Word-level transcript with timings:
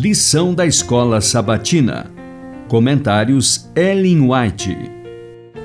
Lição 0.00 0.54
da 0.54 0.64
Escola 0.64 1.20
Sabatina. 1.20 2.08
Comentários 2.68 3.68
Ellen 3.74 4.30
White. 4.30 4.76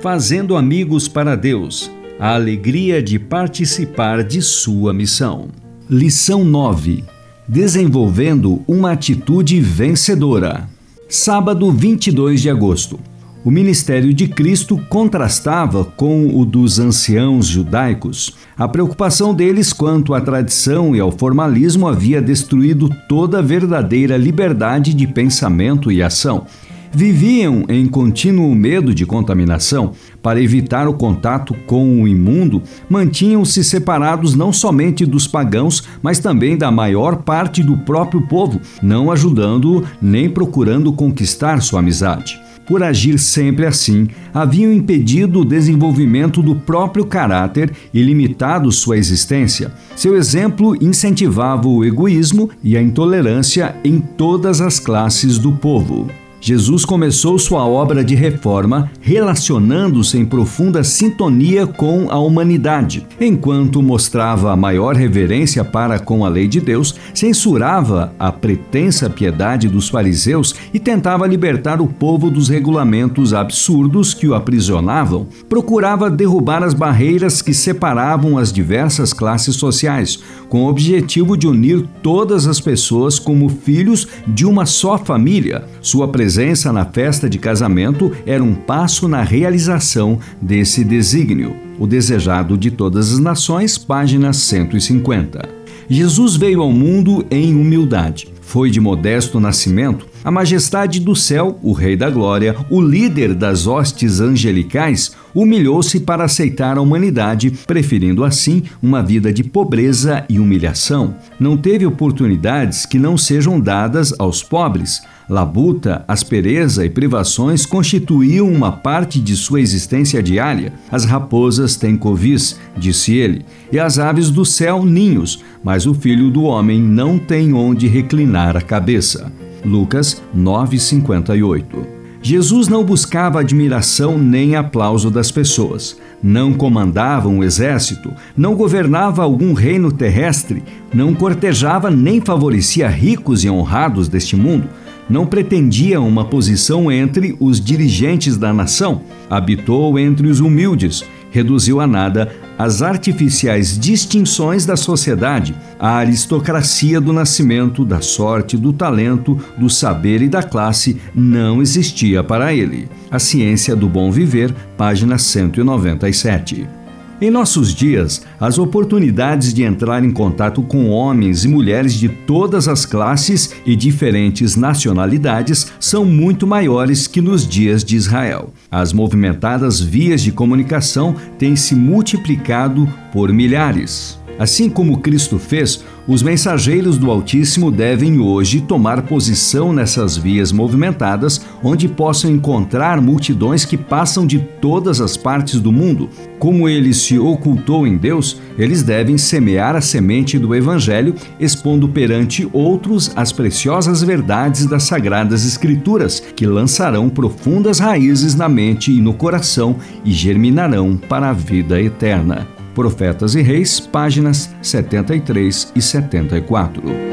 Fazendo 0.02 0.58
amigos 0.58 1.08
para 1.08 1.36
Deus. 1.36 1.92
A 2.20 2.34
alegria 2.34 3.00
de 3.00 3.20
participar 3.20 4.24
de 4.24 4.42
sua 4.42 4.92
missão. 4.92 5.50
Lição 5.88 6.44
9. 6.44 7.04
Desenvolvendo 7.48 8.64
uma 8.68 8.94
atitude 8.94 9.62
vencedora. 9.62 10.68
Sábado 11.08 11.72
22 11.72 12.42
de 12.42 12.50
agosto. 12.50 13.00
O 13.46 13.52
ministério 13.52 14.14
de 14.14 14.26
Cristo 14.26 14.78
contrastava 14.88 15.84
com 15.84 16.40
o 16.40 16.46
dos 16.46 16.80
anciãos 16.80 17.46
judaicos. 17.46 18.38
A 18.58 18.70
preocupação 18.70 19.34
deles 19.34 19.74
quanto 19.74 20.14
à 20.14 20.22
tradição 20.22 20.96
e 20.96 21.02
ao 21.02 21.12
formalismo 21.12 21.86
havia 21.86 22.22
destruído 22.22 22.90
toda 23.10 23.40
a 23.40 23.42
verdadeira 23.42 24.16
liberdade 24.16 24.94
de 24.94 25.06
pensamento 25.06 25.92
e 25.92 26.02
ação. 26.02 26.46
Viviam 26.94 27.66
em 27.68 27.86
contínuo 27.86 28.56
medo 28.56 28.94
de 28.94 29.06
contaminação. 29.06 29.92
Para 30.22 30.42
evitar 30.42 30.88
o 30.88 30.94
contato 30.94 31.54
com 31.66 32.02
o 32.02 32.08
imundo, 32.08 32.62
mantinham-se 32.90 33.62
separados 33.62 34.36
não 34.36 34.54
somente 34.54 35.06
dos 35.06 35.28
pagãos, 35.28 35.84
mas 36.02 36.18
também 36.18 36.56
da 36.56 36.72
maior 36.72 37.18
parte 37.18 37.62
do 37.62 37.76
próprio 37.80 38.22
povo, 38.22 38.62
não 38.82 39.12
ajudando 39.12 39.86
nem 40.02 40.30
procurando 40.30 40.94
conquistar 40.94 41.62
sua 41.62 41.80
amizade 41.80 42.42
por 42.66 42.82
agir 42.82 43.20
sempre 43.20 43.66
assim, 43.66 44.08
haviam 44.34 44.72
impedido 44.72 45.42
o 45.42 45.46
desenvolvimento 45.46 46.42
do 46.42 46.56
próprio 46.56 47.06
caráter 47.06 47.72
e 47.94 48.02
limitado 48.02 48.72
sua 48.72 48.98
existência. 48.98 49.72
Seu 49.96 50.16
exemplo 50.16 50.76
incentivava 50.82 51.68
o 51.68 51.84
egoísmo 51.84 52.50
e 52.64 52.78
a 52.78 52.82
intolerância 52.82 53.76
em 53.84 54.00
todas 54.00 54.62
as 54.62 54.80
classes 54.80 55.38
do 55.38 55.52
povo. 55.52 56.23
Jesus 56.46 56.84
começou 56.84 57.40
sua 57.40 57.66
obra 57.66 58.04
de 58.04 58.16
reforma 58.16 58.92
relacionando-se 59.00 60.18
em 60.18 60.26
profunda 60.26 60.84
sintonia 60.84 61.66
com 61.66 62.12
a 62.12 62.20
humanidade. 62.20 63.08
Enquanto 63.18 63.82
mostrava 63.82 64.52
a 64.52 64.56
maior 64.58 64.94
reverência 64.94 65.64
para 65.64 66.00
com 66.00 66.26
a 66.26 66.28
lei 66.28 66.50
de 66.50 66.60
Deus, 66.60 66.96
censurava 67.14 68.14
a 68.20 68.30
pretensa 68.30 69.10
piedade 69.10 69.70
dos 69.70 69.88
fariseus 69.88 70.54
e 70.74 70.80
tentava 70.80 71.26
libertar 71.26 71.80
o 71.80 71.88
povo 71.88 72.30
dos 72.30 72.50
regulamentos 72.50 73.34
absurdos 73.34 74.14
que 74.14 74.28
o 74.28 74.36
aprisionavam. 74.36 75.28
Procurava 75.48 76.10
derrubar 76.12 76.62
as 76.62 76.74
barreiras 76.74 77.42
que 77.42 77.54
separavam 77.54 78.38
as 78.38 78.52
diversas 78.52 79.14
classes 79.14 79.56
sociais, 79.56 80.20
com 80.50 80.66
o 80.66 80.70
objetivo 80.70 81.38
de 81.38 81.48
unir 81.48 81.88
todas 82.02 82.48
as 82.48 82.60
pessoas 82.60 83.18
como 83.18 83.48
filhos 83.48 84.10
de 84.28 84.46
uma 84.46 84.66
só 84.66 84.98
família. 84.98 85.64
Sua 85.82 86.06
presença 86.10 86.33
presença 86.34 86.74
na 86.74 86.84
festa 86.84 87.30
de 87.30 87.38
casamento 87.38 88.12
era 88.26 88.44
um 88.44 88.56
passo 88.56 89.08
na 89.08 89.22
realização 89.22 90.18
desse 90.42 90.84
desígnio. 90.84 91.56
O 91.78 91.86
Desejado 91.86 92.58
de 92.58 92.72
Todas 92.72 93.14
as 93.14 93.20
Nações, 93.20 93.78
página 93.78 94.34
150. 94.34 95.48
Jesus 95.88 96.36
veio 96.36 96.64
ao 96.64 96.72
mundo 96.72 97.24
em 97.30 97.54
humildade. 97.54 98.34
Foi 98.54 98.70
de 98.70 98.80
modesto 98.80 99.40
nascimento. 99.40 100.06
A 100.24 100.30
majestade 100.30 101.00
do 101.00 101.16
céu, 101.16 101.58
o 101.64 101.74
Rei 101.74 101.96
da 101.96 102.08
Glória, 102.08 102.56
o 102.70 102.80
líder 102.80 103.34
das 103.34 103.66
hostes 103.66 104.20
angelicais, 104.20 105.16
humilhou-se 105.34 106.00
para 106.02 106.26
aceitar 106.26 106.78
a 106.78 106.82
humanidade, 106.82 107.50
preferindo 107.66 108.24
assim 108.24 108.62
uma 108.80 109.02
vida 109.02 109.34
de 109.34 109.44
pobreza 109.44 110.24
e 110.30 110.40
humilhação. 110.40 111.16
Não 111.40 111.58
teve 111.58 111.84
oportunidades 111.84 112.86
que 112.86 113.00
não 113.00 113.18
sejam 113.18 113.60
dadas 113.60 114.14
aos 114.20 114.44
pobres. 114.44 115.02
Labuta, 115.28 116.04
aspereza 116.08 116.86
e 116.86 116.90
privações 116.90 117.66
constituíam 117.66 118.52
uma 118.52 118.72
parte 118.72 119.20
de 119.20 119.36
sua 119.36 119.62
existência 119.62 120.22
diária. 120.22 120.74
As 120.92 121.06
raposas 121.06 121.76
têm 121.76 121.96
covis, 121.96 122.60
disse 122.78 123.16
ele, 123.16 123.46
e 123.72 123.80
as 123.80 123.98
aves 123.98 124.30
do 124.30 124.46
céu 124.46 124.86
ninhos, 124.86 125.42
mas 125.64 125.86
o 125.86 125.94
filho 125.94 126.30
do 126.30 126.44
homem 126.44 126.80
não 126.80 127.18
tem 127.18 127.54
onde 127.54 127.88
reclinar 127.88 128.43
a 128.50 128.62
cabeça. 128.62 129.32
Lucas 129.66 130.22
9:58 130.36 132.04
Jesus 132.22 132.70
não 132.70 132.86
buscava 132.86 133.42
admiração 133.42 134.18
nem 134.18 134.56
aplauso 134.56 135.12
das 135.12 135.30
pessoas, 135.30 135.98
não 136.22 136.54
comandava 136.54 137.28
um 137.28 137.44
exército, 137.44 138.14
não 138.36 138.56
governava 138.56 139.22
algum 139.22 139.52
reino 139.52 139.92
terrestre, 139.92 140.64
não 140.94 141.14
cortejava 141.14 141.92
nem 141.92 142.22
favorecia 142.22 142.88
ricos 142.88 143.44
e 143.44 143.50
honrados 143.50 144.08
deste 144.08 144.38
mundo, 144.38 144.70
não 145.10 145.26
pretendia 145.26 146.00
uma 146.00 146.24
posição 146.24 146.90
entre 146.90 147.36
os 147.42 147.60
dirigentes 147.60 148.38
da 148.38 148.54
nação, 148.54 149.02
habitou 149.30 150.00
entre 150.00 150.28
os 150.28 150.40
humildes, 150.40 151.04
reduziu 151.34 151.82
a 151.82 151.88
nada 151.88 152.32
as 152.58 152.84
artificiais 152.84 153.78
distinções 153.78 154.66
da 154.66 154.78
sociedade, 154.78 155.56
a 155.80 155.96
aristocracia 155.98 157.02
do 157.02 157.12
nascimento, 157.12 157.84
da 157.84 158.00
sorte, 158.00 158.56
do 158.56 158.72
talento, 158.72 159.38
do 159.58 159.70
saber 159.70 160.22
e 160.22 160.30
da 160.30 160.44
classe 160.44 161.02
não 161.14 161.62
existia 161.62 162.24
para 162.24 162.54
ele. 162.54 162.88
A 163.10 163.18
Ciência 163.18 163.76
do 163.76 163.90
Bom 163.90 164.12
Viver, 164.12 164.54
página 164.78 165.18
197. 165.18 166.83
Em 167.24 167.32
nossos 167.32 167.74
dias, 167.74 168.22
as 168.38 168.58
oportunidades 168.58 169.54
de 169.54 169.64
entrar 169.64 170.04
em 170.04 170.12
contato 170.12 170.62
com 170.62 170.90
homens 170.90 171.46
e 171.46 171.48
mulheres 171.48 171.94
de 171.94 172.10
todas 172.10 172.68
as 172.68 172.86
classes 172.86 173.56
e 173.66 173.78
diferentes 173.78 174.58
nacionalidades 174.58 175.72
são 175.80 176.04
muito 176.04 176.46
maiores 176.46 177.08
que 177.08 177.22
nos 177.22 177.48
dias 177.48 177.82
de 177.82 177.96
Israel. 177.96 178.52
As 178.70 178.92
movimentadas 178.92 179.80
vias 179.80 180.22
de 180.22 180.34
comunicação 180.34 181.16
têm 181.40 181.56
se 181.56 181.74
multiplicado 181.76 182.90
por 183.14 183.32
milhares. 183.32 184.22
Assim 184.40 184.70
como 184.70 184.98
Cristo 184.98 185.38
fez, 185.38 185.84
os 186.08 186.24
mensageiros 186.24 186.98
do 186.98 187.10
Altíssimo 187.10 187.72
devem 187.72 188.20
hoje 188.20 188.62
tomar 188.62 189.04
posição 189.04 189.72
nessas 189.72 190.18
vias 190.18 190.52
movimentadas, 190.52 191.46
onde 191.64 191.88
possam 191.88 192.32
encontrar 192.32 193.00
multidões 193.00 193.64
que 193.64 193.78
passam 193.78 194.26
de 194.26 194.40
todas 194.40 195.00
as 195.00 195.16
partes 195.16 195.60
do 195.60 195.72
mundo. 195.72 196.10
Como 196.40 196.68
ele 196.68 196.94
se 196.94 197.18
ocultou 197.18 197.88
em 197.88 197.96
Deus, 197.96 198.42
eles 198.58 198.84
devem 198.84 199.18
semear 199.18 199.76
a 199.76 199.82
semente 199.82 200.38
do 200.38 200.54
Evangelho, 200.54 201.16
expondo 201.40 201.88
perante 201.88 202.50
outros 202.52 203.12
as 203.16 203.32
preciosas 203.32 204.02
verdades 204.02 204.66
das 204.66 204.84
Sagradas 204.84 205.46
Escrituras, 205.46 206.20
que 206.20 206.46
lançarão 206.46 207.08
profundas 207.08 207.80
raízes 207.80 208.36
na 208.36 208.50
mente 208.50 208.92
e 208.92 209.00
no 209.00 209.14
coração 209.14 209.78
e 210.04 210.12
germinarão 210.12 210.98
para 210.98 211.30
a 211.30 211.34
vida 211.34 211.82
eterna. 211.82 212.63
Profetas 212.74 213.36
e 213.36 213.42
Reis, 213.42 213.80
páginas 213.80 214.50
73 214.62 215.72
e 215.76 215.82
74. 215.82 217.13